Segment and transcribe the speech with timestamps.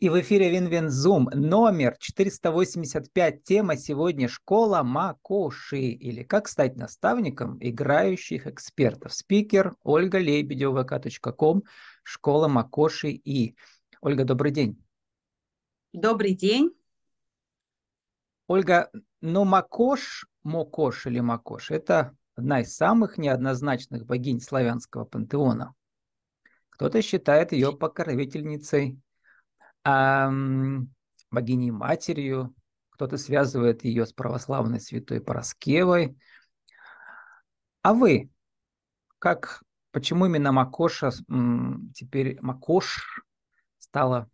[0.00, 3.44] И в эфире Win-Win Zoom номер 485.
[3.44, 9.12] Тема сегодня «Школа Макоши» или «Как стать наставником играющих экспертов».
[9.12, 11.64] Спикер Ольга Лебедева, vk.com,
[12.02, 13.56] «Школа Макоши» и.
[14.00, 14.82] Ольга, добрый день.
[15.92, 16.70] Добрый день.
[18.46, 18.90] Ольга,
[19.20, 25.74] но Макош, Мокош или Макош– это одна из самых неоднозначных богинь славянского пантеона.
[26.70, 28.98] Кто-то считает ее покровительницей
[29.84, 30.30] а,
[31.30, 32.54] богиней матерью,
[32.90, 36.16] кто-то связывает ее с православной святой Пороскевой.
[37.82, 38.30] А вы,
[39.18, 41.10] как, почему именно Макоша,
[41.94, 43.24] теперь Макош
[43.78, 44.30] стала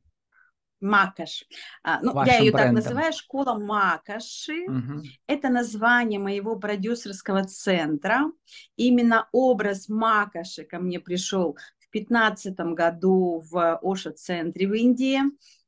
[0.80, 1.44] Макаш.
[1.82, 2.76] А, ну, я ее брендом.
[2.76, 4.66] так называю, школа Макаши.
[4.66, 5.02] Угу.
[5.26, 8.24] Это название моего продюсерского центра.
[8.76, 11.56] Именно образ Макаши ко мне пришел
[12.00, 15.20] 2015 году в Оша-центре в Индии,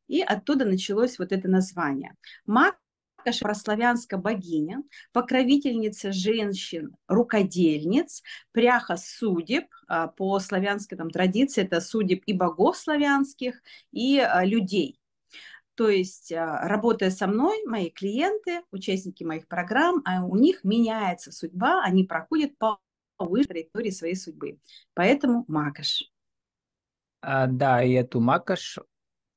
[0.09, 2.15] и оттуда началось вот это название.
[2.47, 2.79] Макаша
[3.41, 12.33] прославянская богиня, покровительница женщин, рукодельниц, пряха судеб, а, по славянской там, традиции это судеб и
[12.33, 13.61] богов славянских,
[13.93, 14.99] и а, людей.
[15.75, 21.83] То есть, а, работая со мной, мои клиенты, участники моих программ, у них меняется судьба,
[21.85, 22.81] они проходят по
[23.19, 24.59] выше траектории своей судьбы.
[24.95, 26.11] Поэтому Макаш.
[27.21, 28.79] А, да, и эту Макаш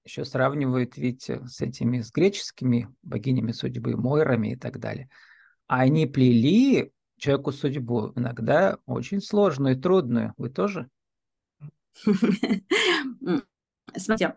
[0.04, 5.10] еще сравнивают ведь э, с этими, с греческими богинями судьбы, Мойрами и так далее.
[5.68, 10.34] А они плели человеку судьбу иногда очень сложную и трудную.
[10.38, 10.90] Вы тоже?
[13.96, 14.36] Смотрите,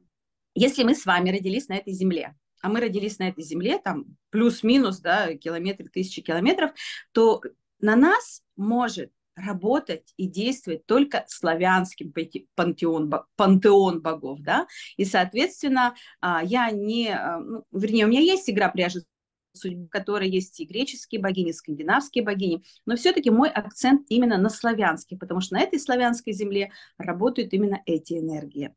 [0.54, 4.16] если мы с вами родились на этой земле, а мы родились на этой земле, там
[4.30, 6.72] плюс-минус, да, километры, тысячи километров,
[7.12, 7.42] то
[7.80, 12.12] на нас может работать и действовать только славянским
[12.54, 18.48] пантеон, пантеон богов, да, и, соответственно, а, я не, а, ну, вернее, у меня есть
[18.48, 19.04] игра пряжи
[19.52, 24.50] судьбы, которой есть и греческие богини, и скандинавские богини, но все-таки мой акцент именно на
[24.50, 28.74] славянский, потому что на этой славянской земле работают именно эти энергии.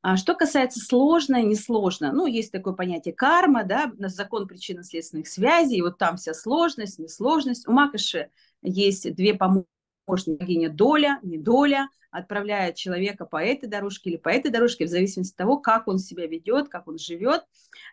[0.00, 5.82] А что касается сложное, несложное, ну, есть такое понятие карма, да, закон причинно-следственных связей, и
[5.82, 7.66] вот там вся сложность, несложность.
[7.66, 8.30] У Макоши
[8.62, 9.77] есть две помощники
[10.08, 14.88] может богиня доля, не доля, отправляет человека по этой дорожке или по этой дорожке, в
[14.88, 17.44] зависимости от того, как он себя ведет, как он живет.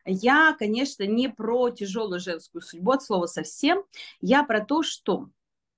[0.05, 3.83] Я, конечно, не про тяжелую женскую судьбу от слова совсем,
[4.21, 5.29] я про то, что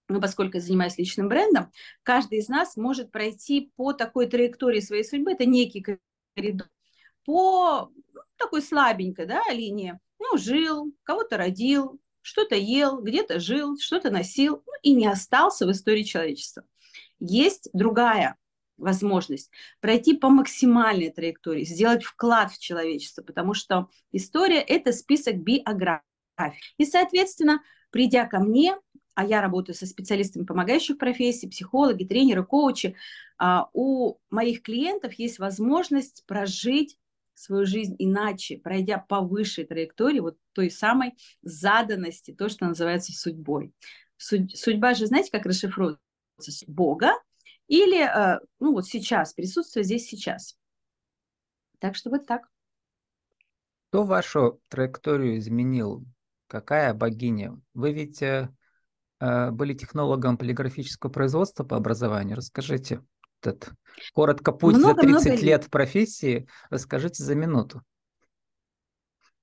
[0.10, 1.72] ну, поскольку я занимаюсь личным брендом,
[2.04, 5.86] каждый из нас может пройти по такой траектории своей судьбы, это некий
[6.36, 6.70] коридор,
[7.26, 10.00] по ну, такой слабенькой да, линии.
[10.20, 15.72] Ну, жил, кого-то родил, что-то ел, где-то жил, что-то носил ну, и не остался в
[15.72, 16.64] истории человечества.
[17.20, 18.36] Есть другая
[18.76, 19.50] возможность
[19.80, 26.04] пройти по максимальной траектории, сделать вклад в человечество, потому что история– это список биографий.
[26.78, 28.76] И, соответственно, придя ко мне,
[29.16, 32.98] а я работаю со специалистами помогающих профессий, психологи, тренеры, коучи,
[33.38, 36.98] а, у моих клиентов есть возможность прожить
[37.34, 41.14] свою жизнь иначе, пройдя по высшей траектории, вот той самой
[41.44, 43.74] заданности, то, что называется судьбой.
[44.18, 46.02] Судьба же, знаете, как расшифруется?
[46.68, 47.12] Бога
[47.68, 50.58] или, э, ну вот сейчас, присутствие здесь сейчас.
[51.80, 52.50] Так что вот так.
[53.90, 56.04] Кто вашу траекторию изменил?
[56.48, 57.60] Какая богиня?
[57.74, 58.50] Вы ведь э,
[59.20, 62.38] э были технологом полиграфического производства по образованию.
[62.38, 63.04] Расскажите
[63.42, 63.70] этот
[64.14, 65.46] коротко путь много, за 30 много...
[65.46, 67.84] лет профессии, расскажите за минуту.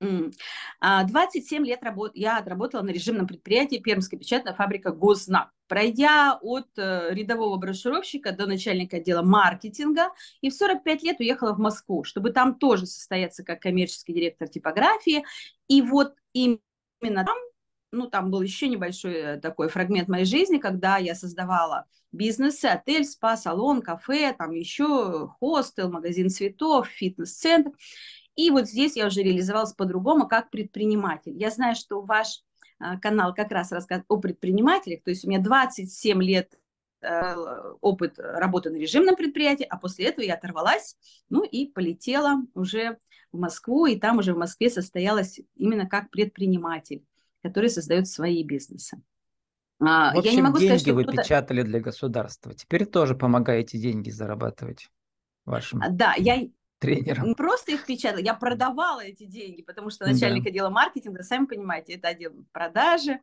[0.00, 2.12] 27 а, лет работ...
[2.14, 8.46] я отработала на режимном предприятии Пермская печатная фабрика «Гознак», пройдя от э, рядового брошюровщика до
[8.46, 10.10] начальника отдела маркетинга,
[10.40, 15.24] и в 45 лет уехала в Москву, чтобы там тоже состояться как коммерческий директор типографии.
[15.68, 17.36] И вот именно там
[17.94, 23.04] ну, там был еще небольшой э, такой фрагмент моей жизни, когда я создавала бизнесы, отель,
[23.04, 27.70] спа, салон, кафе, там еще хостел, магазин цветов, фитнес-центр.
[28.36, 31.36] И вот здесь я уже реализовалась по-другому, как предприниматель.
[31.36, 32.42] Я знаю, что ваш
[32.78, 36.58] а, канал как раз рассказывает о предпринимателях, то есть у меня 27 лет
[37.02, 37.34] э,
[37.80, 40.96] опыт работы на режимном предприятии, а после этого я оторвалась,
[41.28, 42.98] ну и полетела уже
[43.30, 47.04] в Москву, и там уже в Москве состоялась именно как предприниматель
[47.44, 49.02] которые создают свои бизнесы.
[49.78, 52.54] А, в общем, я не могу деньги сказать, что вы печатали для государства.
[52.54, 54.90] Теперь тоже помогаете деньги зарабатывать
[55.44, 55.82] вашим.
[55.90, 56.48] Да, я,
[56.78, 57.28] тренером.
[57.28, 60.50] Не просто их печатала, я продавала эти деньги, потому что начальник да.
[60.50, 63.20] отдела маркетинга, сами понимаете, это отдел продажи.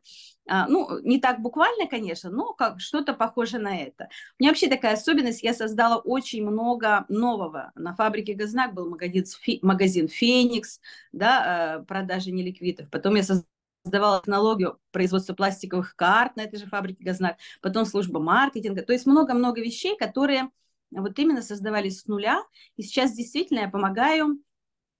[0.48, 4.08] А, ну, не так буквально, конечно, но как что-то похоже на это.
[4.38, 7.72] У меня вообще такая особенность, я создала очень много нового.
[7.74, 9.24] На фабрике Газнак был магазин,
[9.62, 10.80] магазин Феникс,
[11.12, 12.90] да, э, продажи неликвидов.
[12.90, 18.82] Потом я создавала технологию производства пластиковых карт на этой же фабрике Газнак, потом служба маркетинга.
[18.82, 20.50] То есть много-много вещей, которые
[21.00, 22.42] вот именно создавались с нуля.
[22.76, 24.38] И сейчас действительно я помогаю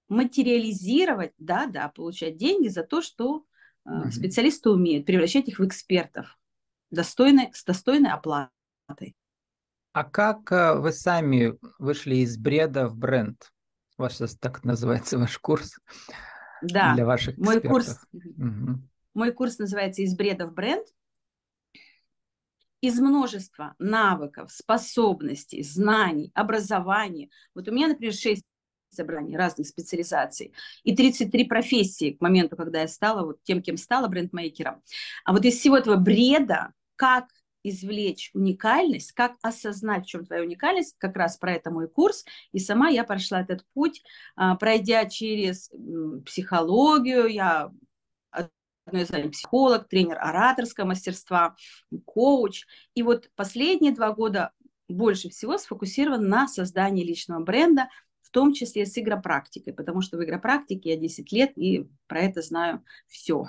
[0.09, 3.45] материализировать, да, да, получать деньги за то, что
[3.85, 6.39] э, специалисты умеют, превращать их в экспертов
[6.91, 9.17] достойной, с достойной оплатой.
[9.93, 13.53] А как э, вы сами вышли из бреда в бренд?
[13.99, 15.79] Ваш так называется ваш курс
[16.63, 17.65] да, для ваших экспертов.
[17.65, 18.79] Мой курс, угу.
[19.15, 20.87] мой курс называется «Из бреда в бренд»
[22.83, 27.31] из множества навыков, способностей, знаний, образования.
[27.55, 28.45] Вот у меня, например, 6
[28.91, 30.53] собраний разных специализаций
[30.83, 34.83] и 33 профессии к моменту, когда я стала вот тем, кем стала брендмейкером.
[35.25, 37.29] А вот из всего этого бреда, как
[37.63, 42.25] извлечь уникальность, как осознать, в чем твоя уникальность, как раз про это мой курс.
[42.51, 44.03] И сама я прошла этот путь,
[44.35, 45.71] а, пройдя через
[46.27, 47.71] психологию, я
[48.85, 51.57] одно из званий психолог, тренер ораторского мастерства,
[52.05, 52.67] коуч.
[52.95, 54.53] И вот последние два года
[54.89, 57.89] больше всего сфокусирован на создании личного бренда,
[58.23, 62.43] в том числе с игропрактикой, потому что в игропрактике я 10 лет и про это
[62.43, 63.47] знаю все.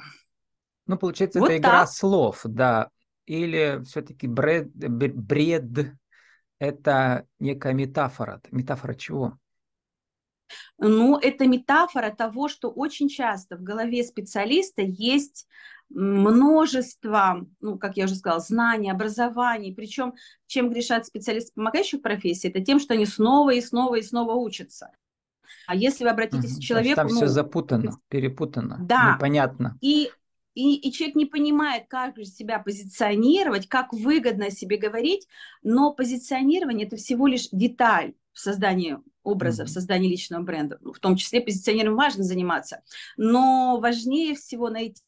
[0.85, 1.71] Ну, получается, вот это так.
[1.71, 2.89] игра слов, да.
[3.25, 5.95] Или все-таки бред, бред–
[6.59, 8.41] это некая метафора.
[8.51, 9.37] Метафора чего?
[10.77, 15.47] Ну, это метафора того, что очень часто в голове специалиста есть
[15.89, 19.73] множество, ну, как я уже сказала, знаний, образований.
[19.73, 20.13] Причем,
[20.47, 24.91] чем грешат специалисты помогающих профессий, это тем, что они снова и снова и снова учатся.
[25.67, 26.59] А если вы обратитесь угу.
[26.59, 26.95] к человеку...
[26.95, 29.15] Там ну, все запутано, перепутано, да.
[29.15, 29.77] непонятно.
[29.81, 30.09] И
[30.55, 35.27] и, и человек не понимает, как же себя позиционировать, как выгодно о себе говорить,
[35.63, 39.67] но позиционирование это всего лишь деталь в создании образа, mm-hmm.
[39.67, 40.77] в создании личного бренда.
[40.81, 42.81] Ну, в том числе позиционированием важно заниматься.
[43.17, 45.01] Но важнее всего найти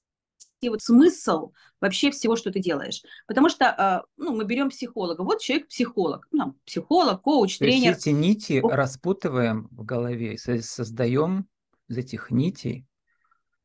[0.64, 3.04] вот смысл вообще всего, что ты делаешь.
[3.28, 5.22] Потому что, а, ну, мы берем психолога.
[5.22, 6.28] Вот человек психолог.
[6.32, 7.94] Ну, психолог, коуч, То тренер.
[7.94, 8.70] эти нити О...
[8.70, 11.48] распутываем в голове, создаем
[11.88, 12.88] из этих нитей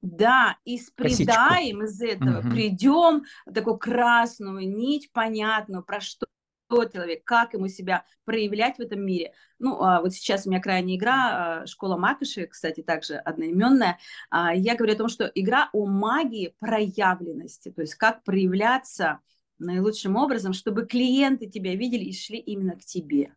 [0.02, 2.50] да, и спредаем из этого, угу.
[2.50, 6.26] придем такую красную нить, понятную, про что
[6.70, 9.32] человек, как ему себя проявлять в этом мире.
[9.58, 13.98] Ну, а вот сейчас у меня крайняя игра, а, школа Макоши, кстати, также одноименная.
[14.30, 19.20] А, я говорю о том, что игра о магии проявленности, то есть как проявляться
[19.58, 23.34] наилучшим образом, чтобы клиенты тебя видели и шли именно к тебе,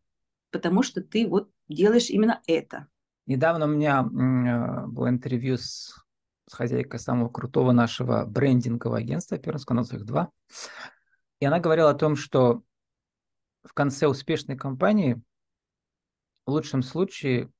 [0.51, 2.87] потому что ты вот делаешь именно это.
[3.25, 6.01] Недавно у меня было интервью с,
[6.47, 10.29] с хозяйкой самого крутого нашего брендингового агентства, Пермского, у их два,
[11.39, 12.63] и она говорила о том, что
[13.63, 15.21] в конце успешной кампании
[16.45, 17.51] в лучшем случае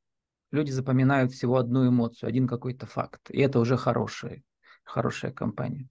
[0.52, 3.30] люди запоминают всего одну эмоцию, один какой-то факт.
[3.30, 4.44] И это уже хорошая,
[4.84, 5.88] хорошая компания.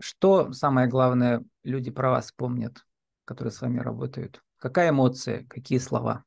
[0.00, 2.84] Что самое главное люди про вас помнят,
[3.24, 4.42] которые с вами работают?
[4.58, 6.24] Какая эмоция, какие слова?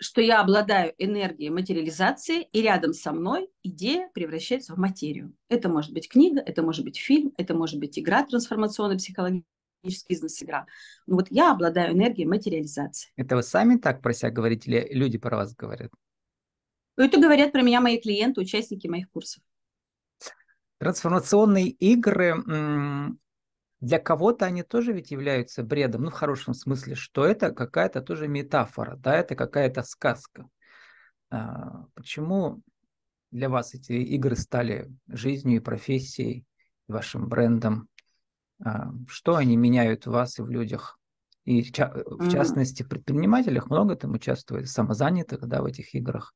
[0.00, 5.34] Что я обладаю энергией материализации, и рядом со мной идея превращается в материю.
[5.48, 10.66] Это может быть книга, это может быть фильм, это может быть игра трансформационная, психологическая бизнес-игра.
[11.06, 13.10] Ну вот я обладаю энергией материализации.
[13.16, 15.90] Это вы сами так про себя говорите или люди про вас говорят?
[16.96, 19.42] Ну, это говорят про меня мои клиенты, участники моих курсов.
[20.78, 22.34] Трансформационные игры,
[23.80, 28.26] для кого-то они тоже ведь являются бредом, ну в хорошем смысле, что это какая-то тоже
[28.26, 30.48] метафора, да, это какая-то сказка.
[31.30, 32.62] А, почему
[33.30, 36.44] для вас эти игры стали жизнью и профессией,
[36.88, 37.88] вашим брендом?
[38.64, 40.98] А, что они меняют в вас и в людях.
[41.44, 46.34] И в, ча- в частности, в предпринимателях много там участвует, самозанятых да, в этих играх.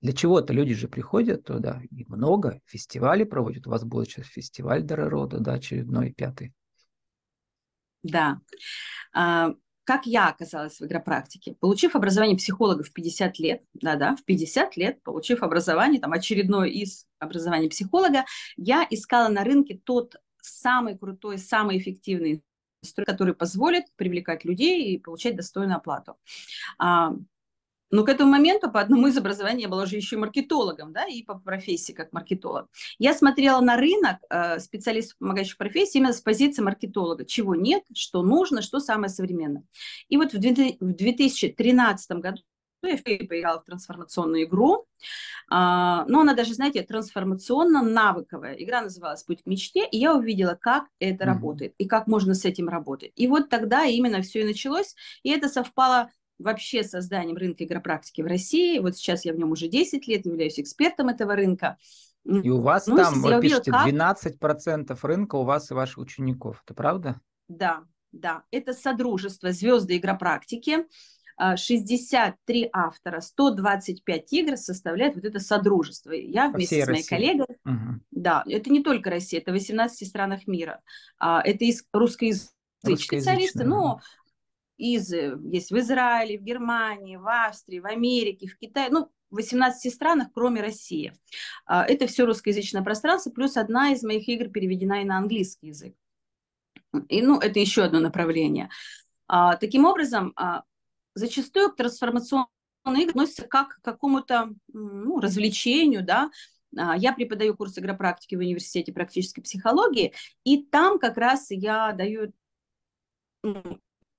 [0.00, 3.68] Для чего-то люди же приходят туда, и много, фестивали проводят.
[3.68, 6.52] У вас будет сейчас фестиваль Дорода, да, очередной, пятый.
[8.02, 8.40] Да.
[9.14, 9.52] А,
[9.84, 11.54] как я оказалась в игропрактике?
[11.60, 17.06] Получив образование психолога в 50 лет, да-да, в 50 лет, получив образование, там, очередное из
[17.18, 18.24] образования психолога,
[18.56, 22.42] я искала на рынке тот самый крутой, самый эффективный
[22.82, 26.16] инструмент, который позволит привлекать людей и получать достойную оплату.
[26.78, 27.14] А,
[27.92, 31.22] но к этому моменту по одному из образований я была уже еще маркетологом, да, и
[31.22, 32.68] по профессии как маркетолог.
[32.98, 37.26] Я смотрела на рынок э, специалистов, помогающих профессии, именно с позиции маркетолога.
[37.26, 39.64] Чего нет, что нужно, что самое современное.
[40.08, 42.42] И вот в 2013 году
[42.82, 44.86] я поиграла в трансформационную игру,
[45.48, 48.54] а, но она даже, знаете, трансформационно-навыковая.
[48.58, 51.26] Игра называлась «Путь к мечте», и я увидела, как это mm-hmm.
[51.26, 53.12] работает, и как можно с этим работать.
[53.16, 58.26] И вот тогда именно все и началось, и это совпало вообще созданием рынка игропрактики в
[58.26, 58.78] России.
[58.78, 61.78] Вот сейчас я в нем уже 10 лет, являюсь экспертом этого рынка.
[62.24, 63.88] И у вас ну, там, вы пишете, как...
[63.88, 66.62] 12% рынка у вас и ваших учеников.
[66.64, 67.20] Это правда?
[67.48, 68.44] Да, да.
[68.50, 70.86] Это Содружество звезды игропрактики.
[71.38, 76.12] 63 а, автора, 125 игр составляет вот это содружество.
[76.12, 77.08] Я По вместе с моей России.
[77.08, 78.00] коллегой, угу.
[78.10, 80.80] да, это не только Россия, это в 18 странах мира.
[81.18, 84.00] А, это из русскоязычные специалисты, но
[84.76, 89.36] из, э, есть в Израиле, в Германии, в Австрии, в Америке, в Китае, ну, в
[89.36, 91.12] 18 странах, кроме России.
[91.66, 95.94] А, это все русскоязычное пространство, плюс одна из моих игр переведена и на английский язык.
[97.08, 98.68] И, ну, это еще одно направление.
[99.60, 100.34] Таким образом,
[101.14, 102.46] зачастую к трансформационной
[102.84, 106.30] игре относится как к какому-то ну, развлечению, да,
[106.72, 110.14] я преподаю курс игропрактики в университете практической психологии,
[110.44, 112.32] и там как раз я даю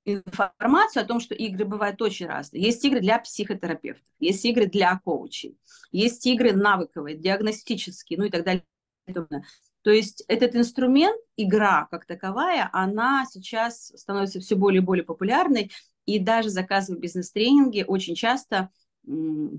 [0.06, 2.62] информацию о том, что игры бывают очень разные.
[2.62, 5.58] Есть игры для психотерапевтов, есть игры для коучей,
[5.92, 8.64] есть игры навыковые, диагностические, ну и так далее.
[9.82, 15.72] То есть этот инструмент, игра как таковая, она сейчас становится все более и более популярной,
[16.06, 18.70] и даже заказывая бизнес-тренинги, очень часто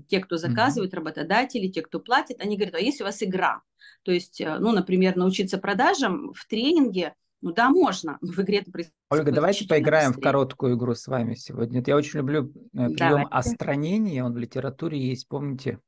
[0.07, 0.97] те, кто заказывает, mm-hmm.
[0.97, 3.61] работодатели, те, кто платит, они говорят, а если у вас игра?
[4.03, 7.13] То есть, э, ну, например, научиться продажам в тренинге–
[7.45, 8.17] ну да, можно.
[8.21, 8.97] В игре это происходит.
[9.11, 10.21] Ольга, давайте поиграем быстрее.
[10.21, 11.83] в короткую игру с вами сегодня.
[11.85, 13.29] Я очень люблю э, прием давайте.
[13.29, 14.23] остранения.
[14.23, 15.27] Он в литературе есть.
[15.27, 15.79] Помните,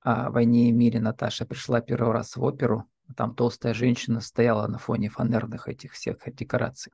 [0.00, 2.88] о войне и мире Наташа пришла первый раз в оперу.
[3.16, 6.92] Там толстая женщина стояла на фоне фанерных этих всех декораций.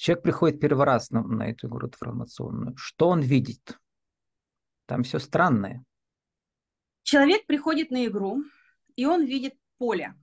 [0.00, 2.76] Человек приходит первый раз на, на эту игру информационную.
[2.76, 3.78] Что он видит?
[4.86, 5.84] Там все странное.
[7.02, 8.42] Человек приходит на игру,
[8.96, 10.14] и он видит поле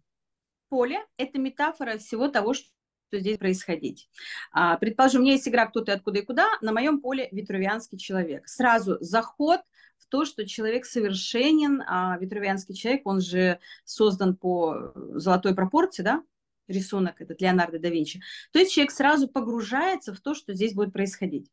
[0.70, 2.70] поле– это метафора всего того, что
[3.12, 4.10] здесь происходить.
[4.52, 7.98] А, предположим, у меня есть игра «Кто ты, откуда и куда», на моем поле витрувианский
[7.98, 8.48] человек.
[8.48, 9.62] Сразу заход
[9.98, 16.24] в то, что человек совершенен, а витрувианский человек, он же создан по золотой пропорции, да,
[16.68, 18.22] рисунок этот Леонардо да Винчи.
[18.52, 21.52] То есть человек сразу погружается в то, что здесь будет происходить.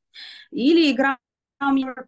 [0.50, 1.18] Или игра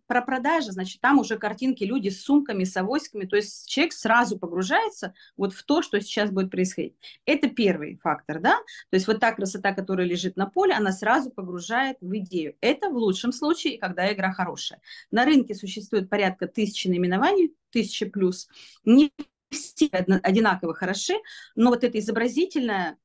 [0.07, 4.39] про продажи, значит, там уже картинки, люди с сумками, с авоськами, то есть человек сразу
[4.39, 6.95] погружается вот в то, что сейчас будет происходить.
[7.25, 8.57] Это первый фактор, да,
[8.91, 12.57] то есть вот та красота, которая лежит на поле, она сразу погружает в идею.
[12.61, 14.81] Это в лучшем случае, когда игра хорошая.
[15.11, 18.49] На рынке существует порядка тысячи наименований, тысячи плюс,
[18.85, 19.11] не
[19.51, 21.15] все одинаково хороши,
[21.55, 22.99] но вот это изобразительное,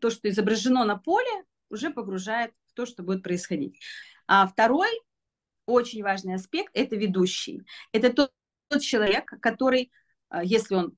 [0.00, 3.78] то, что изображено на поле, уже погружает в то, что будет происходить.
[4.26, 4.90] А второй
[5.66, 7.62] очень важный аспект– это ведущий.
[7.92, 8.32] Это тот,
[8.68, 9.92] тот человек, который,
[10.28, 10.96] а, если он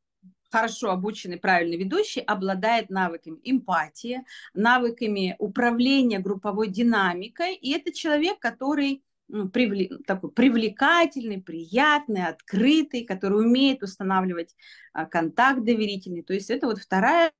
[0.51, 7.55] хорошо обученный, правильный ведущий, обладает навыками эмпатии, навыками управления групповой динамикой.
[7.55, 14.55] И это человек, который ну, привлек, такой привлекательный, приятный, открытый, который умеет устанавливать
[14.93, 16.23] а, контакт доверительный.
[16.23, 17.33] То есть это вот вторая,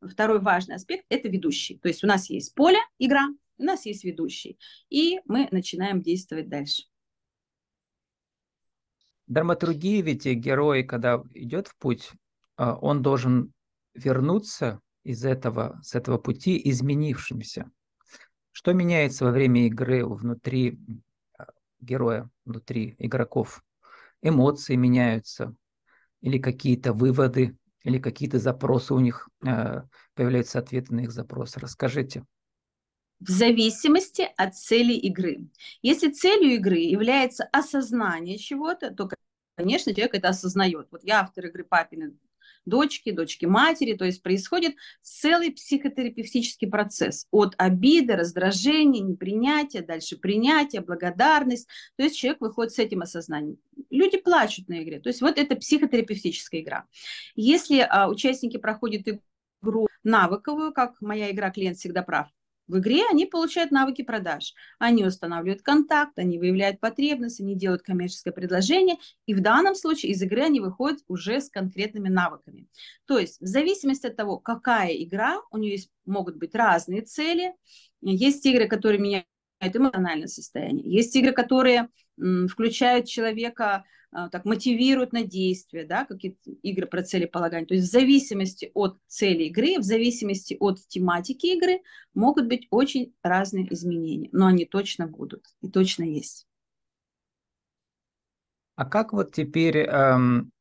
[0.00, 1.76] второй важный аспект– это ведущий.
[1.78, 3.26] То есть у нас есть поле, игра,
[3.58, 4.60] у нас есть ведущий.
[4.90, 6.84] И мы начинаем действовать дальше.
[9.26, 12.12] Драматургия ведь герой, когда идет в путь,
[12.56, 13.52] а, он должен
[13.92, 17.68] вернуться из этого, с этого пути изменившимся.
[18.52, 20.78] Что меняется во время игры внутри
[21.80, 23.62] героя, внутри игроков?
[24.22, 25.54] Эмоции меняются,
[26.20, 31.60] или какие-то выводы, или какие-то запросы у них, а, появляются ответы на их запросы.
[31.60, 32.24] Расскажите
[33.20, 35.48] в зависимости от цели игры.
[35.82, 39.08] Если целью игры является осознание чего-то, то,
[39.56, 40.88] конечно, человек это осознает.
[40.90, 42.14] Вот я автор игры «Папины
[42.64, 50.80] дочки, дочки матери», то есть происходит целый психотерапевтический процесс от обиды, раздражения, непринятия, дальше принятия,
[50.80, 51.68] благодарность.
[51.96, 53.58] То есть человек выходит с этим осознанием.
[53.90, 55.00] Люди плачут на игре.
[55.00, 56.86] То есть вот это психотерапевтическая игра.
[57.34, 59.08] Если а, участники проходят
[59.62, 62.28] игру навыковую, как моя игра «Клиент всегда прав»,
[62.68, 64.54] в игре они получают навыки продаж.
[64.78, 68.96] Они устанавливают контакт, они выявляют потребность, они делают коммерческое предложение,
[69.26, 72.68] и в данном случае из игры они выходят уже с конкретными навыками.
[73.06, 77.54] То есть в зависимости от того, какая игра, у нее есть, могут быть разные цели.
[78.02, 79.26] Есть игры, которые меняют
[79.60, 80.90] эмоциональное состояние.
[80.90, 81.88] Есть игры, которые
[82.48, 87.66] включают человека, а, так мотивируют на действие, да, какие-то игры про целеполагание.
[87.66, 91.82] То есть в зависимости от цели игры, в зависимости от тематики игры
[92.14, 96.46] могут быть очень разные изменения, но они точно будут и точно есть.
[98.76, 100.52] А как вот теперь, эм,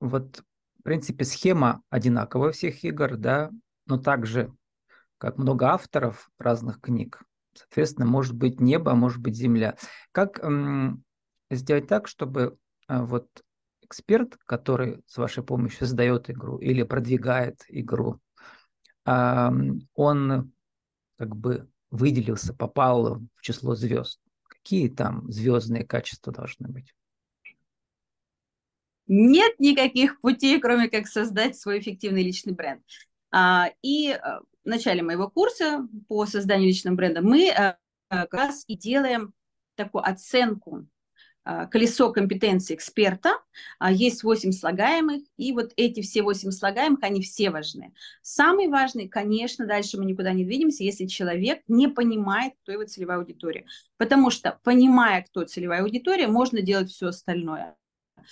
[0.00, 0.42] вот
[0.80, 3.50] в принципе схема одинаковая всех игр, да,
[3.86, 4.52] но также
[5.18, 7.22] как много авторов разных книг,
[7.54, 9.76] соответственно, может быть небо, а может быть земля.
[10.12, 10.40] Как
[11.50, 13.28] сделать так, чтобы э, вот
[13.82, 18.20] эксперт, который с вашей помощью создает игру или продвигает игру,
[19.04, 20.52] он
[21.18, 24.20] как бы выделился, попал в число звезд.
[24.48, 26.94] Какие там звездные качества должны быть?
[29.06, 32.82] Нет никаких путей, кроме как создать свой эффективный личный бренд.
[33.30, 34.18] А, и э,
[34.64, 37.74] в начале моего курса по созданию личного бренда мы э,
[38.08, 39.34] как раз и делаем
[39.76, 40.86] такую оценку
[41.44, 43.40] а, колесо компетенции эксперта,
[43.80, 47.92] а, есть 8 слагаемых, и вот эти все 8 слагаемых, они все важны.
[48.22, 53.18] Самый важный, конечно, дальше мы никуда не двинемся, если человек не понимает, кто его целевая
[53.18, 53.66] аудитория.
[53.96, 57.76] Потому что, понимая, кто целевая аудитория, можно делать все остальное.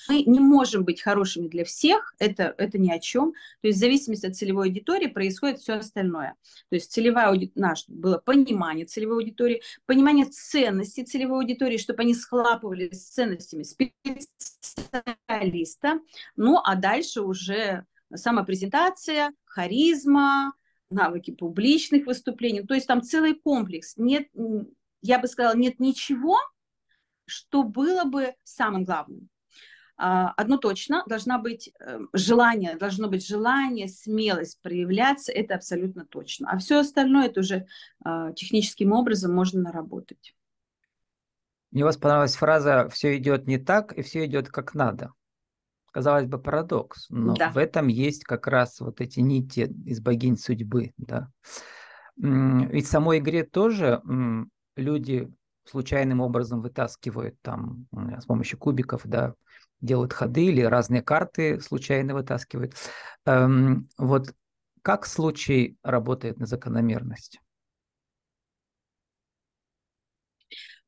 [0.08, 3.32] Мы не можем быть хорошими для всех, это, это ни о чем.
[3.60, 6.34] То есть в зависимости от целевой аудитории происходит все остальное.
[6.68, 12.14] То есть целевая аудитория, наш было понимание целевой аудитории, понимание ценностей целевой аудитории, чтобы они
[12.14, 16.00] схлапывались с ценностями специалиста.
[16.36, 20.52] Ну, а дальше уже самопрезентация, харизма,
[20.90, 22.62] навыки публичных выступлений.
[22.62, 23.94] То есть там целый комплекс.
[23.96, 24.28] Нет,
[25.02, 26.36] я бы сказала, нет ничего,
[27.26, 29.28] что было бы самым главным.
[30.02, 36.48] А, одно точно, должна быть эм, желание, должно быть желание, смелость проявляться, это абсолютно точно.
[36.50, 37.66] А все остальное это уже
[38.02, 40.34] а, техническим образом можно наработать.
[41.70, 45.12] Мне вас понравилась фраза «все идет не так, и все идет как надо».
[45.92, 47.50] Казалось бы, парадокс, но да.
[47.50, 50.92] в этом есть как раз вот эти нити из богинь судьбы.
[50.96, 51.28] Да?
[52.16, 54.00] Ведь в самой игре тоже
[54.76, 55.30] люди
[55.66, 59.34] случайным образом вытаскивают там с помощью кубиков, да,
[59.80, 62.74] делают ходы или разные карты случайно вытаскивают.
[63.26, 64.34] Эм, вот
[64.82, 67.40] как случай работает на закономерность?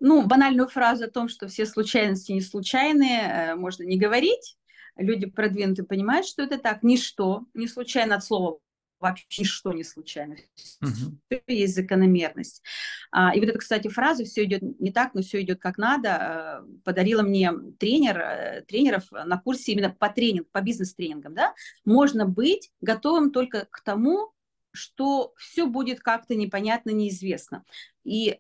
[0.01, 4.57] Ну, банальную фразу о том, что все случайности не случайные, э, можно не говорить.
[4.97, 6.83] Люди продвинутые понимают, что это так.
[6.83, 8.59] Ничто не случайно от слова
[9.03, 10.37] вообще ничто не случайно.
[10.81, 11.41] Угу.
[11.49, 12.63] Есть закономерность.
[13.11, 16.63] А, и вот эта, кстати, фраза «все идет не так, но все идет как надо»
[16.65, 21.35] э, подарила мне тренер, э, тренеров на курсе именно по тренинг, по бизнес-тренингам.
[21.35, 21.55] Да?
[21.85, 24.33] Можно быть готовым только к тому,
[24.73, 27.65] что все будет как-то непонятно, неизвестно.
[28.05, 28.39] И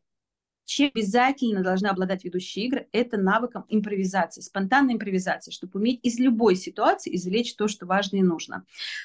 [0.72, 6.56] чем обязательно должны обладать ведущие игры, это навыком импровизации, спонтанной импровизации, чтобы уметь из любой
[6.56, 8.64] ситуации извлечь то, что важно и нужно.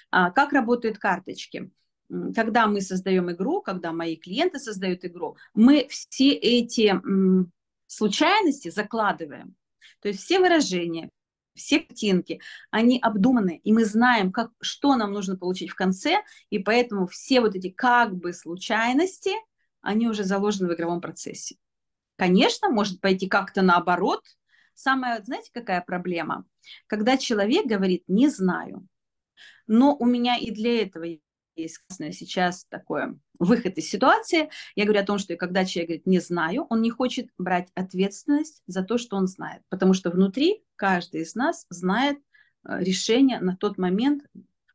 [0.09, 1.69] А, как работают карточки?
[2.33, 7.51] Когда мы создаем игру, когда мои клиенты создают игру, мы все эти м,
[7.85, 9.55] случайности закладываем.
[10.01, 11.09] То есть все выражения,
[11.53, 12.39] все картинки,
[12.71, 17.41] они обдуманы, и мы знаем, как, что нам нужно получить в конце, и поэтому все
[17.41, 19.31] вот эти как бы случайности–
[19.87, 21.55] они уже заложены в игровом процессе.
[22.17, 24.21] Конечно, может пойти как-то наоборот.
[24.73, 26.43] Самая, знаете, какая проблема?
[26.87, 28.85] Когда человек говорит «не знаю»,
[29.65, 31.05] но у меня и для этого
[31.55, 31.79] есть
[32.11, 34.49] сейчас такой выход из ситуации.
[34.75, 38.63] Я говорю о том, что когда человек говорит «не знаю», он не хочет брать ответственность
[38.67, 39.61] за то, что он знает.
[39.69, 42.17] Потому что внутри каждый из нас знает
[42.67, 44.25] э, решение на тот момент,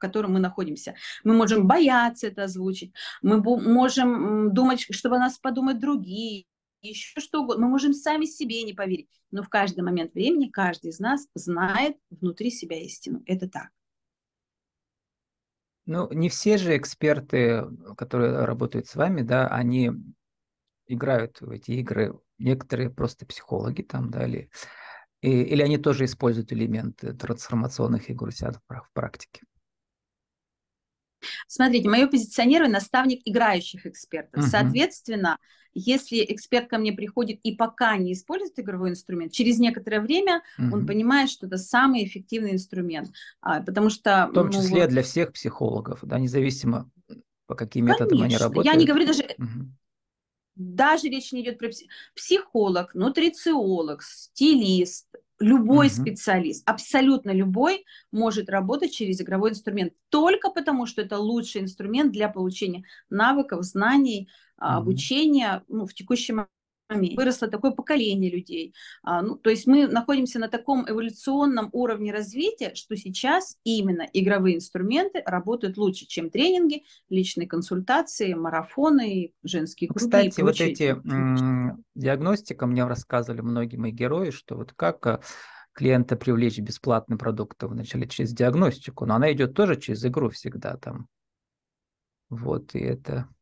[0.02, 0.94] котором мы находимся.
[1.24, 6.44] Мы можем бояться это озвучить, мы можем думать, что о нас подумают другие,
[6.82, 7.66] еще что угодно.
[7.66, 9.08] Мы можем сами себе не поверить.
[9.30, 13.22] Но в каждый момент времени каждый из нас знает внутри себя истину.
[13.24, 13.68] Это так.
[15.86, 17.64] Ну, не все же эксперты,
[17.96, 19.92] которые работают с вами, да, они
[20.86, 22.18] играют в эти игры.
[22.38, 24.50] Некоторые просто психологи там, да, или,
[25.20, 29.42] или они тоже используют элементы трансформационных игр у себя в практике.
[31.46, 34.44] Смотрите, мое позиционирование наставник играющих экспертов.
[34.44, 34.48] Uh-huh.
[34.48, 35.38] Соответственно,
[35.74, 40.72] если эксперт ко мне приходит и пока не использует игровой инструмент, через некоторое время uh-huh.
[40.72, 43.10] он понимает, что это самый эффективный инструмент.
[43.40, 44.28] А, потому что...
[44.30, 44.90] В том ну, числе вот...
[44.90, 46.90] для всех психологов, да, независимо
[47.46, 48.26] по каким методам Конечно.
[48.26, 48.66] они работают.
[48.66, 49.22] Я не говорю даже...
[49.22, 49.66] Uh-huh.
[50.54, 51.70] Даже речь не идет про
[52.14, 55.06] психолог, нутрициолог, стилист,
[55.42, 55.94] Любой угу.
[55.94, 62.28] специалист, абсолютно любой, может работать через игровой инструмент только потому, что это лучший инструмент для
[62.28, 64.66] получения навыков, знаний, угу.
[64.66, 66.32] обучения ну, в текущий
[67.16, 68.74] выросло такое поколение людей.
[69.02, 74.56] А, ну, то есть мы находимся на таком эволюционном уровне развития, что сейчас именно игровые
[74.56, 80.04] инструменты работают лучше, чем тренинги, личные консультации, марафоны, женские круги.
[80.04, 80.96] Кстати, вот эти
[81.94, 85.20] диагностика, мне рассказывали многие мои герои, что вот как а,
[85.72, 91.08] клиента привлечь бесплатный продукт вначале через диагностику, но она идет тоже через игру всегда там.
[92.30, 93.28] Вот, и это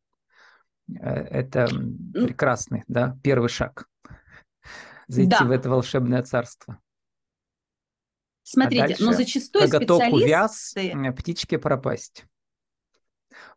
[0.87, 1.67] это
[2.13, 3.87] прекрасный, да, первый шаг.
[5.07, 5.45] Зайти да.
[5.45, 6.79] в это волшебное царство.
[8.43, 10.13] Смотрите, а дальше, но зачастую специалисты...
[10.13, 10.75] увяз,
[11.17, 12.25] птички пропасть.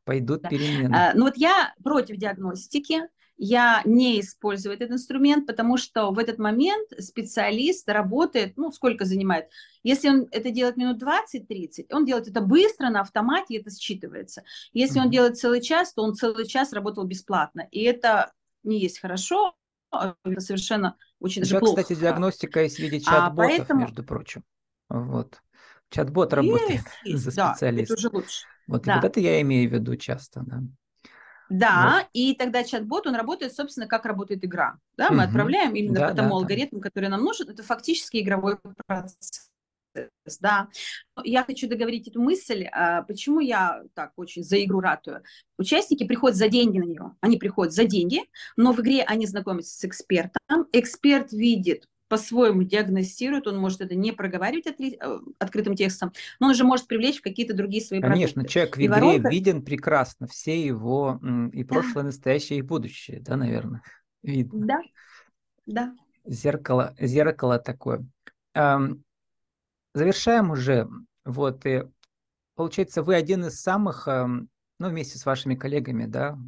[0.04, 0.48] Пойдут да.
[0.48, 0.94] перемены.
[0.94, 3.02] А, ну вот я против диагностики
[3.36, 9.48] я не использую этот инструмент, потому что в этот момент специалист работает, ну, сколько занимает.
[9.82, 14.42] Если он это делает минут 20-30, он делает это быстро, на автомате, и это считывается.
[14.72, 17.66] Если он делает целый час, то он целый час работал бесплатно.
[17.70, 19.54] И это не есть хорошо,
[19.90, 21.82] а это совершенно очень даже плохо.
[21.82, 23.80] кстати, диагностика есть в виде чат-ботов, а поэтому...
[23.80, 24.44] между прочим.
[24.88, 25.40] Вот.
[25.90, 27.94] Чат-бот работает есть, за специалиста.
[27.94, 28.46] Да, это уже лучше.
[28.66, 28.96] Вот, да.
[28.96, 30.62] вот это я имею в виду часто, да.
[31.50, 32.10] Да, вот.
[32.12, 34.78] и тогда чат-бот, он работает, собственно, как работает игра.
[34.96, 35.24] Да, мы угу.
[35.24, 36.88] отправляем именно да, по тому да, алгоритму, да.
[36.88, 37.48] который нам нужен.
[37.48, 39.50] Это фактически игровой процесс.
[40.40, 40.68] Да,
[41.22, 45.22] я хочу договорить эту мысль, а, почему я так очень за игру ратую.
[45.56, 48.22] Участники приходят за деньги на нее, они приходят за деньги,
[48.56, 54.12] но в игре они знакомятся с экспертом, эксперт видит по-своему диагностирует, он может это не
[54.12, 58.34] проговаривать отли, э, открытым текстом, но он уже может привлечь в какие-то другие свои Конечно,
[58.34, 58.52] продукты.
[58.52, 59.28] человек в игре воронка...
[59.30, 61.20] виден прекрасно, все его
[61.52, 62.02] и прошлое, да.
[62.04, 63.82] настоящее, и будущее, да, наверное,
[64.22, 64.64] видно.
[64.64, 64.78] Да,
[65.66, 65.94] да.
[66.24, 68.06] Зеркало, зеркало такое.
[68.54, 70.88] Завершаем уже.
[71.24, 71.82] Вот, и
[72.54, 74.06] получается, вы один из самых
[74.78, 76.38] ну, вместе с вашими коллегами, да,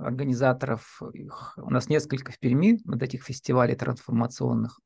[0.00, 4.80] организаторов, их, у нас несколько в Перми, вот этих фестивалей трансформационных.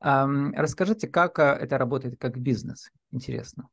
[0.00, 3.68] Расскажите, как а, это работает как бизнес, интересно.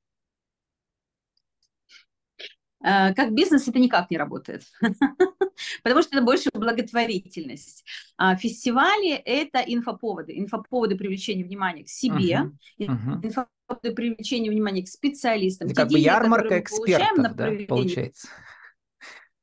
[2.84, 4.64] Э, как бизнес это никак не работает,
[5.84, 7.84] потому что это больше благотворительность.
[8.18, 15.68] А фестивали– это инфоповоды, инфоповоды привлечения внимания к себе, инфоповоды привлечения внимания к специалистам.
[15.68, 18.28] Это как бы ярмарка экспертов, да, получается?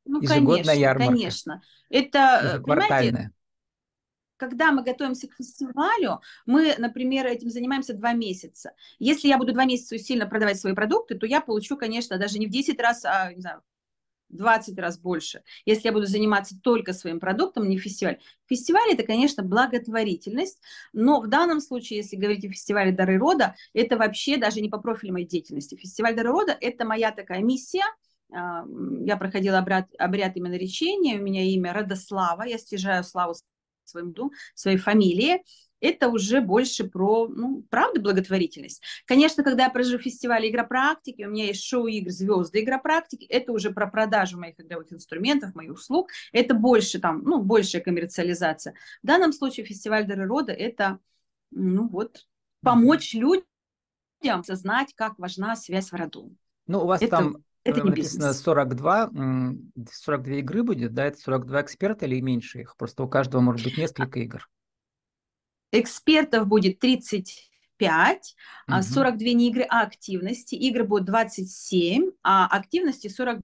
[0.05, 1.12] Ну, конечно, ярмарка.
[1.12, 1.62] конечно.
[1.91, 3.31] Это, понимаете,
[4.38, 8.73] когда мы готовимся к фестивалю, мы, например, этим занимаемся два месяца.
[8.99, 12.47] Если я буду два месяца усиленно продавать свои продукты, то я получу, конечно, даже не
[12.47, 13.62] в 10 раз, а, не знаю,
[14.31, 15.43] 20 раз больше.
[15.64, 18.19] Если я буду заниматься только своим продуктом, не фестиваль.
[18.47, 20.61] Фестиваль– это, конечно, благотворительность,
[20.93, 24.79] но в данном случае, если говорить о фестивале «Дары рода», это вообще даже не по
[24.79, 25.77] профилю моей деятельности.
[25.77, 27.85] Фестиваль «Дары рода»– это моя такая миссия–
[28.33, 28.64] а,
[29.05, 33.35] я проходила обряд, обряд именно речения, у меня имя Радослава, я стяжаю славу
[33.85, 35.43] своему дому, своей фамилии,
[35.81, 38.83] это уже больше про, ну, правда, благотворительность.
[39.07, 43.71] Конечно, когда я проживу фестиваль игропрактики, у меня есть шоу игр «Звезды игропрактики», это уже
[43.71, 48.75] про продажу моих игровых инструментов, моих услуг, это больше там, ну, большая коммерциализация.
[49.03, 50.99] В данном случае фестиваль Дары Рода– это,
[51.51, 52.27] ну, вот,
[52.62, 53.45] помочь людям
[54.45, 56.35] знать, как важна связь в роду.
[56.67, 57.11] Ну, у вас это...
[57.11, 58.43] там это не написано бизнес.
[58.43, 59.11] 42,
[59.93, 62.77] 42 игры будет, да, это 42 эксперта или меньше их?
[62.77, 64.49] Просто у каждого может быть несколько игр.
[65.73, 68.37] Экспертов будет 35,
[68.69, 68.83] угу.
[68.83, 70.55] 42 не игры, а активности.
[70.55, 73.43] Игры будут 27, а активности 42.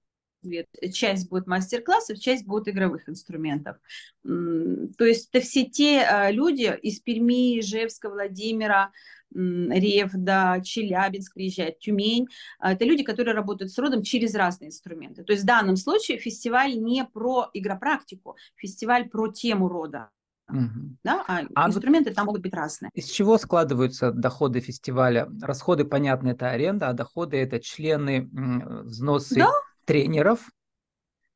[0.93, 3.77] Часть будет мастер-классов, часть будет игровых инструментов.
[4.23, 8.91] То есть это все те а, люди из Перми, Ижевска, Владимира,
[9.33, 12.27] Ревда, Челябинск приезжает, Тюмень.
[12.59, 15.23] А, это люди, которые работают с родом через разные инструменты.
[15.23, 20.09] То есть в данном случае фестиваль не про игропрактику, фестиваль про тему рода.
[20.49, 20.97] Угу.
[21.03, 21.23] Да?
[21.27, 22.91] А, а инструменты вот там могут быть разные.
[22.93, 25.27] Из чего складываются доходы фестиваля?
[25.41, 29.51] Расходы, понятно, это аренда, а доходы это члены, взносы да?
[29.85, 30.49] тренеров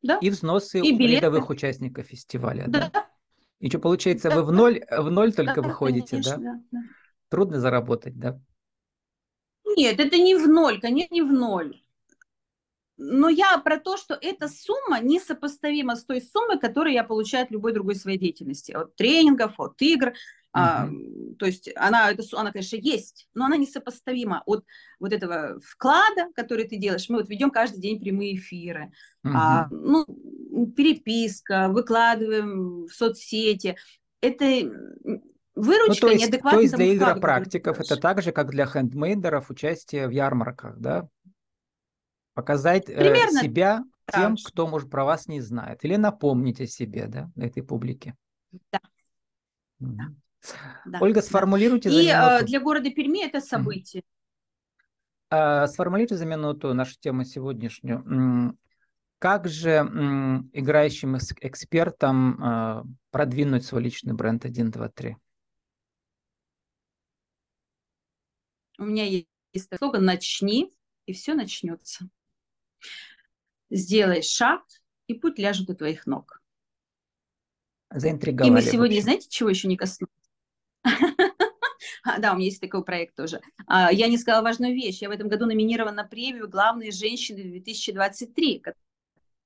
[0.04, 0.18] да?
[0.22, 2.66] и взносы и рядовых участников фестиваля.
[2.68, 2.90] Да.
[2.94, 3.06] да?
[3.60, 6.54] И что получается, да, вы в ноль, в ноль только да, выходите, конечно, да?
[6.54, 6.62] да?
[6.72, 6.80] да
[7.30, 8.40] трудно заработать, да?
[9.78, 11.82] Нет, это не в ноль, конечно, не в ноль.
[13.02, 17.52] Но я про то, что эта сумма несопоставима с той суммой, которую я получаю от
[17.52, 18.74] любой другой своей деятельности.
[18.74, 20.10] От тренингов, от игр.
[20.10, 20.14] Uh-huh.
[20.52, 20.90] А,
[21.38, 24.66] то есть она, это, она, конечно, есть, но она несопоставима от
[25.00, 27.08] вот этого вклада, который ты делаешь.
[27.08, 28.92] Мы вот ведем каждый день прямые эфиры.
[29.26, 29.32] Uh-huh.
[29.34, 30.06] А, ну,
[30.76, 33.78] переписка, выкладываем в соцсети.
[34.22, 34.70] Это
[35.60, 36.58] Выручка ну, то есть, неадекватна.
[36.58, 41.10] То есть для игропрактиков это так же, как для хендмейдеров участие в ярмарках, да?
[42.40, 45.84] Показать э, себя тем, кто, может, про вас не знает.
[45.84, 48.16] Или напомнить о себе, да, этой публике.
[48.72, 48.80] Да.
[49.80, 50.22] Мгм.
[50.86, 51.28] Да, Ольга, да.
[51.28, 52.46] сформулируйте за И э, минуту.
[52.46, 54.04] для города Перми это событие.
[55.30, 58.58] А, Сформулируйте за минуту нашу тему сегодняшнюю.
[59.20, 59.72] Как же
[60.54, 65.18] играющим экспертам а, продвинуть свой личный бренд 1, 2, 3?
[68.78, 69.28] У меня есть
[69.78, 70.72] слоган «Начни,
[71.06, 72.10] и все начнется».
[73.70, 74.64] Сделай шаг,
[75.08, 76.42] и путь ляжет у твоих ног.
[77.92, 80.14] И мы Заинтриговали, сегодня, знаете, чего еще не коснулись?
[82.20, 83.42] Да, у меня есть такой проект тоже.
[83.68, 85.02] А, Я не сказала важную вещь.
[85.02, 88.64] Я в этом году номинирована на премию «Главные женщины 2023»,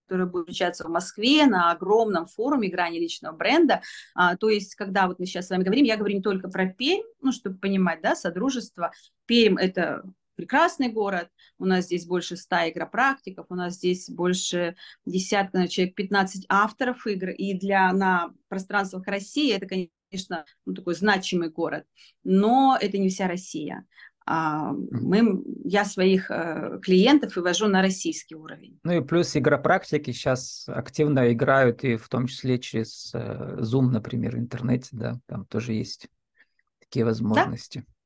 [0.05, 3.81] которая будет включаться в Москве на огромном форуме грани личного бренда.
[4.13, 6.67] А, то есть, когда вот мы сейчас с вами говорим, я говорю не только про
[6.67, 8.91] Пермь, ну, чтобы понимать, да, Содружество.
[9.25, 10.03] Пермь– это
[10.35, 16.45] прекрасный город, у нас здесь больше 100 игропрактиков, у нас здесь больше десятка, человек 15
[16.49, 21.85] авторов игр, и для, на пространствах России это, конечно, ну, такой значимый город,
[22.23, 23.85] но это не вся Россия.
[24.25, 28.79] А, мы, я своих э, клиентов вывожу на российский уровень.
[28.83, 34.37] Ну и плюс игропрактики сейчас активно играют, и в том числе через э, Zoom, например,
[34.37, 36.07] в интернете, да, там тоже есть
[36.79, 37.79] такие возможности.
[37.79, 38.02] А,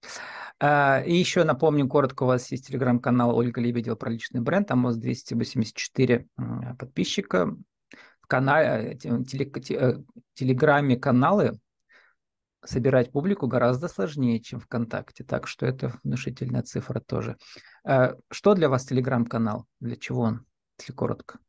[0.59, 4.87] И еще напомню коротко, у вас есть телеграм-канал Ольга Лебедева про личный бренд, там у
[4.87, 7.55] вас 284 м, подписчика.
[8.21, 9.23] В канале, э,
[9.69, 9.93] э,
[10.33, 11.59] телеграме каналы
[12.67, 17.37] собирать публику гораздо сложнее, чем ВКонтакте, так что это внушительная цифра тоже.
[17.85, 19.65] А, Что для вас телеграм-канал?
[19.79, 20.45] Для чего он,
[20.79, 21.39] если коротко?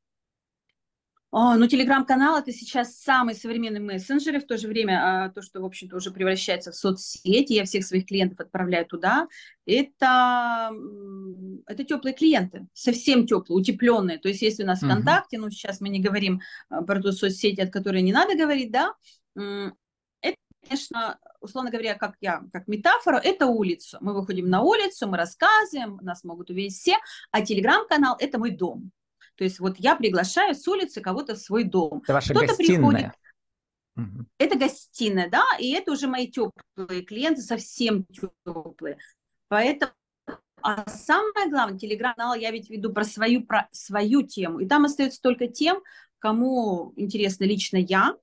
[1.31, 5.43] О, ну, телеграм-канал это сейчас самый современный мессенджер, и в то же время а, то,
[5.43, 9.29] что, в общем-то, уже превращается в соцсети, я всех своих клиентов отправляю туда,
[9.67, 10.73] это,
[11.67, 14.19] это теплые клиенты, совсем теплые, утепленные.
[14.19, 14.91] То есть, если у нас Мгм.
[14.91, 18.73] ВКонтакте, ну, сейчас мы не говорим а, про ту соцсеть, от которой не надо говорить,
[18.73, 18.95] да,
[20.23, 20.37] это,
[20.67, 23.99] конечно, условно говоря, как я, как метафора, это улицу.
[24.01, 26.97] Мы выходим на улицу, мы рассказываем, нас могут увидеть все,
[27.33, 28.93] а телеграм-канал– это мой дом.
[29.39, 32.03] То есть вот я приглашаю с улицы кого-то в свой дом.
[32.03, 33.15] Это ваша Кто-то приходит, гостиная.
[33.95, 34.29] Мгм.
[34.37, 38.99] это гостиная, да, и это уже мои теплые клиенты, совсем теплые.
[39.47, 39.93] Поэтому,
[40.61, 44.59] а самое главное, телеграм-канал я ведь веду про свою, про свою тему.
[44.59, 45.83] И там остается только тем,
[46.19, 48.17] кому интересна лично я,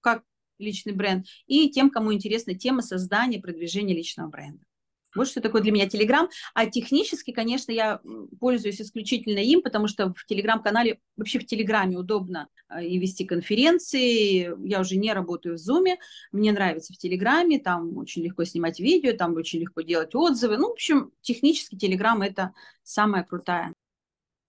[0.00, 0.22] как
[0.58, 4.64] личный бренд, и тем, кому интересна тема создания, продвижения личного бренда.
[5.14, 6.28] Вот что такое для меня Телеграм.
[6.54, 8.00] А технически, конечно, я
[8.40, 14.50] пользуюсь исключительно им, потому что в Телеграм-канале, вообще в Телеграме удобно э, и вести конференции.
[14.66, 15.98] Я уже не работаю в Зуме.
[16.32, 20.56] Мне нравится в Телеграме, там очень легко снимать видео, там очень легко делать отзывы.
[20.56, 23.72] Ну, в общем, технически Телеграм– это самая крутая.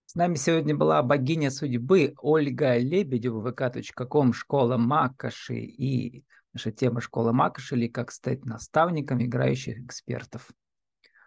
[0.06, 6.24] С нами сегодня была богиня судьбы Ольга Лебедева, vk.com, школа Макоши и
[6.54, 10.50] наша тема школа Макоши или как стать наставником играющих экспертов.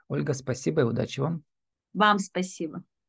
[0.09, 1.43] Ольга, спасибо и удачи вам.
[1.93, 2.85] Вам спасибо.